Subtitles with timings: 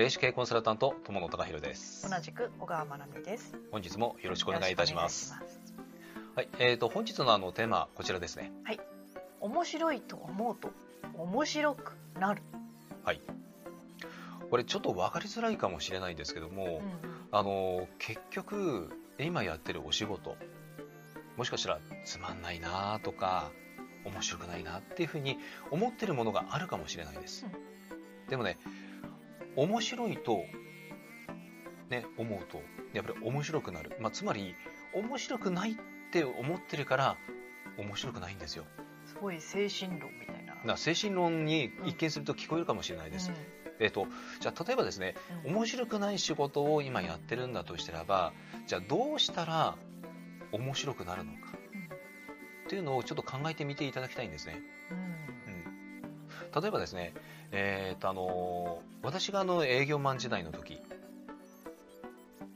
[0.00, 2.08] 霊視系コンサルタント友野隆弘です。
[2.08, 3.54] 同じく小川真奈美です。
[3.70, 5.34] 本日もよろしくお願いいたします。
[6.34, 8.50] はいえー、と本日のあのテーマこちらですね。
[9.40, 10.70] 面白いと思うと
[11.18, 12.40] 面白くなる。
[13.04, 13.20] はい。
[14.48, 18.88] これちょっと分かりづらいかもしれないんですけども、うんあの結局
[19.18, 20.34] 今やってるお仕事
[21.36, 23.50] もしかしたらつまんないなとか
[24.06, 25.36] 面白くないなっていうふうに
[25.70, 27.44] 思ってるものがあるかもしれないです、
[28.30, 28.56] でもね
[29.56, 30.44] 面白いと
[31.88, 34.54] ね思うとやっぱり面白くなる、まあ、つまり
[34.94, 35.74] 面白くないっ
[36.12, 37.16] て思ってるから
[37.78, 38.64] 面白くないんですよ。
[39.06, 40.54] すごい精神論みたいな。
[40.54, 43.30] だから精神論に一見すると聞こえるかもしれないです、
[43.78, 44.06] えっと
[44.40, 45.14] じゃあ例えばですね
[45.44, 45.54] うん。
[45.54, 48.32] 面白くない仕事を今やってるんだとしたらば
[48.66, 49.76] じゃあどうしたら
[50.52, 51.38] 面白くなるのか。
[52.66, 54.96] っていうのをちょっと考えてみていただきたいんですね、うん。
[54.96, 55.04] うん、
[56.60, 57.12] 例えばですね
[57.52, 60.78] えーとあのー私があの営業マン時代の時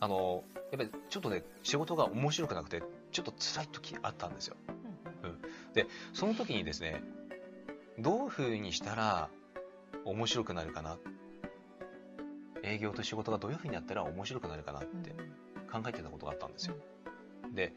[0.00, 2.82] あのーやっぱりちょっとね仕事が面白くなくて
[3.12, 4.56] ちょっと辛い時あったんですよ。
[6.12, 7.02] その時にですね
[7.98, 9.28] どういうふうにしたら
[10.04, 10.96] 面白くなるかな？
[12.62, 15.10] 営業と仕事がどういうふうにやったら面白くなるかなって
[15.72, 16.76] 考えてたことがあったんですよ。
[17.52, 17.72] で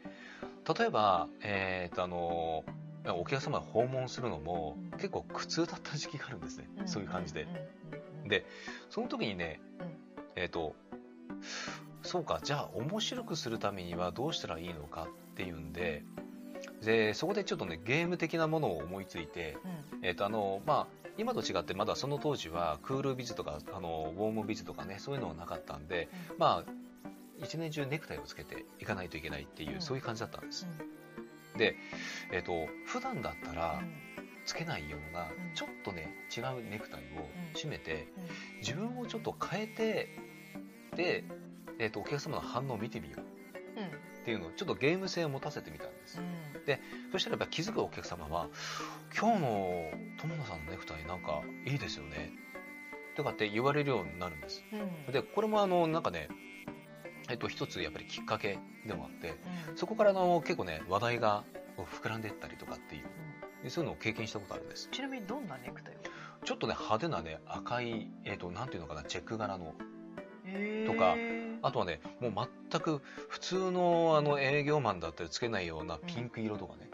[0.78, 2.64] 例えば、えーとあの
[3.12, 7.46] お客様を訪問するのもうん結構苦痛だった時期があるんですね、そういう感じで。
[8.26, 8.46] で
[8.88, 9.86] その時にね、うん。
[10.36, 10.74] えっ、と
[12.02, 16.04] そうかじゃあ面白くするためにはどうしたらいいのかっていうんで
[16.82, 19.58] でそこでちょっとねゲーム的なものを思いついて、
[19.92, 20.04] うん。
[20.06, 26.72] えっ、とあのまあ今と違ってまだその当時はクールビズとかあのウォームビズとかねそういうのがなかったんでまあ
[27.38, 29.80] 一年中ネクタイをつけていかないといけないっていう、うん。
[29.80, 30.66] そういう感じだったんです。
[31.56, 31.76] で、
[32.32, 33.82] えっと普段だったら
[34.44, 35.54] つけないような、うん。
[35.54, 38.20] ちょっとね違うネクタイを締めて、う
[38.56, 38.58] ん。
[38.58, 40.18] 自分をちょっと変えて
[40.96, 41.24] で、
[41.78, 43.86] えっとお客様の反応を見てみよううん。
[43.86, 43.90] っ
[44.24, 46.18] ていうのをちょっとゲーム性を持たせてみたんです。
[46.18, 46.34] うん。
[47.12, 48.48] そしたらやっぱ気づくお客様は
[49.14, 52.32] 「今日の友野さんのネクタイなんかいいですよね」
[53.16, 54.64] とかって言われるようになるんです。
[54.72, 55.12] うん。
[55.12, 56.28] でこれもあのなんかね
[57.28, 59.36] えっと一つやっぱりきっかけでもあって
[59.70, 59.76] うん。
[59.76, 61.44] そこからあの結構ね話題が
[61.76, 63.00] 膨らんでいったりとかってい
[63.64, 64.88] うそういうのを経験したことあるんです。
[64.92, 65.98] ちなみにどんなネクタイを？
[66.44, 69.74] ちょっとね派手なね赤いえっとなんていうのかなチェック柄の
[70.86, 71.16] とか
[71.62, 76.90] あとはねもう全く普通のあの営業マンだったらつけないようなピンク色とかね、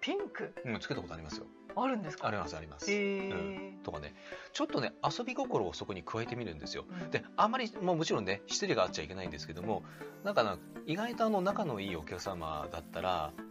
[0.00, 0.54] ピンク？
[0.64, 2.28] うん、つけたことありますよあるんですか？
[2.28, 3.82] ありますあります、へー。
[3.82, 4.14] とかね
[4.52, 6.84] ちょっとね遊び心をそこに加えてみるんですよ。
[6.88, 7.10] うん。
[7.10, 9.82] であんまり、まあ、もちろんね失礼があっちゃいけないんですけども
[10.24, 13.42] なんかな意外とあの仲のいいお客様だったら「え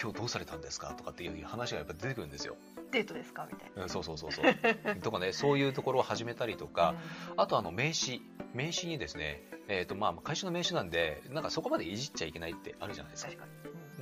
[0.00, 2.56] 今日どうされたんですか?」とかっていう話がやっぱ出てくるんですよ、
[2.90, 3.46] デートですか？
[3.50, 3.82] みたいな。
[3.84, 4.44] うん、そうそうそうそう。
[5.02, 6.94] とかねそういうところを始めたりとか、
[7.36, 8.20] あとあの名刺
[8.52, 13.30] 名刺にですね、えーとまあ、会社の名刺なんでなんかそこまでいじっちゃいけないってあるじゃないですか。
[13.32, 13.48] 確か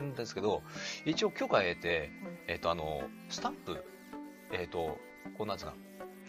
[0.01, 0.07] に。
[0.09, 0.15] ん。
[0.15, 0.63] ですけど
[1.05, 2.39] 一応許可を得て、うん。
[2.49, 3.85] えっ、とあのスタンプ
[4.53, 4.99] えっ、と
[5.37, 5.75] こうなんですか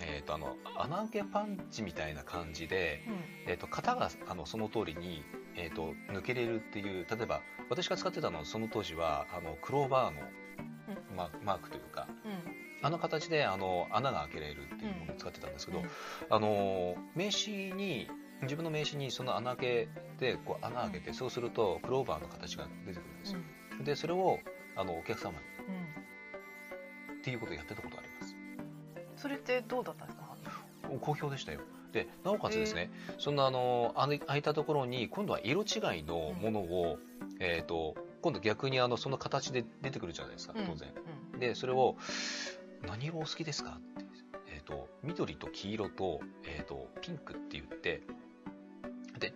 [0.02, 3.52] えっ、とあの穴開けパンチみたいな感じで、うん。
[3.52, 5.24] えっ、と型があのその通りに
[5.56, 10.22] えっ、と抜けれるっていう例えば私が使ってたのはその当時はあのクローバーの
[11.16, 12.60] マークマークというかうん。
[12.82, 15.86] あの形であの穴が開けれるっていうものを使ってたんですけど、うん。
[16.30, 18.08] あの名刺に
[18.44, 19.88] 自分の名刺にその穴開
[20.18, 23.40] けでこう穴開けて、そうするとクローバーの形が出てくるんですよ、
[23.84, 24.40] でそれを
[24.78, 25.38] あのお客様に
[27.20, 28.39] っていうことをやってたことがあります
[29.22, 30.26] それってどうだったんですか？
[31.02, 31.60] 好評でしたよ。
[31.92, 37.00] でなおかつですね、そんなあのあの開いたところに今度は色違いのものを、
[37.40, 40.90] えー、と今度逆にあのその形で出てくるじゃないですか当然、
[41.34, 41.40] うん。
[41.40, 41.96] でそれを
[42.88, 44.06] 「何色お好きですか?」って、
[44.56, 48.04] えー、と緑と黄色と,、えー、とピンクって言ってで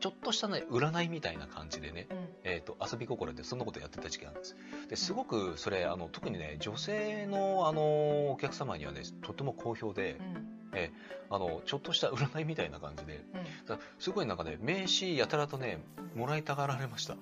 [0.03, 2.17] ちょっとしたね占いみたいな感じでね、うん。
[2.43, 4.57] えー、と遊び心でそんなことやってた時期なんです。
[4.89, 10.89] ですごくそれあの特にね女性のあのお客様にはねとても好評で、うん。
[11.29, 13.65] あのちょっとした占いみたいな感じでうん。
[13.65, 15.79] だすごいなんかね名刺やたらとね
[16.15, 17.15] もらいたがられました、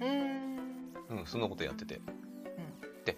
[0.00, 2.00] うんうん、そんなことやってて、
[3.04, 3.16] で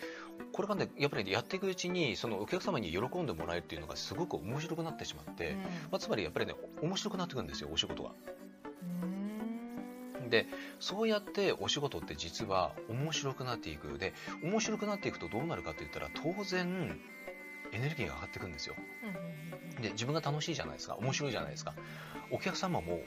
[0.54, 5.56] これがねやっぱりねやっていくうちにそのお客様に喜んでもらえるっていうのがすごく面白くなってしまって、
[5.90, 8.10] まあ、つまりやっぱりね面白くなってくるんですよお仕事が。
[8.10, 8.49] うん
[10.30, 10.46] で
[10.78, 13.98] そうやってお仕事って実は面白くなっていく。
[13.98, 16.98] で面白くなっていくとどうなるかって言ったら当然
[17.72, 18.74] エネルギーが上がっていくんですよ。
[19.04, 20.96] うんで自分が楽しいじゃないですか。
[20.96, 21.74] 面白いじゃないですか。
[22.30, 23.00] お客様も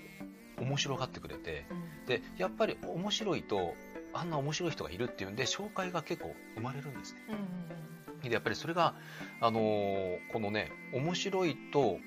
[0.59, 2.05] 面白がってくれてうん。
[2.05, 3.73] でやっぱり面白いと
[4.13, 7.21] あんな面白い人がいるっていうんで紹介が結構生まれるんですね。
[7.29, 8.95] うんでやっぱりそれが、
[9.41, 11.97] あのーこのね面白いと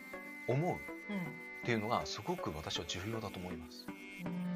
[0.48, 0.76] 思ううん。
[0.76, 0.78] っ
[1.64, 3.86] ていうのがすごく私は重要だと思います。
[4.24, 4.55] うんう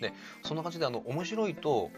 [0.00, 0.12] で
[0.42, 1.90] そんな感じであの面白いと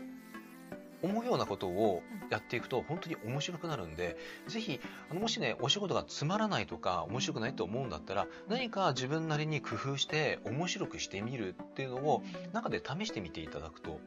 [1.02, 4.16] 思うようなことをやっていくと本当に面白くなるんで
[4.46, 12.22] ぜひあのもしねお仕事がつまらないとか面白くないと思うんだったら何か自分なりに工夫して面白くしてみるっていうのを
[12.52, 14.00] 中で試してみていただくと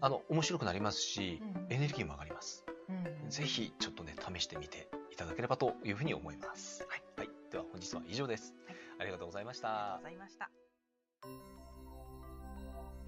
[0.00, 2.64] あの面白くなりますしエネルギーも上がります。
[2.88, 2.92] う
[3.26, 6.86] んぜひちょっとね試してみていただければというふうに思います。
[6.88, 8.54] はい、はい、では本日は以上です。
[8.66, 10.02] はいありがとうございましありがとうたご。
[10.02, 10.67] ざいました。